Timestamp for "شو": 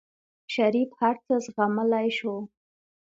2.17-2.35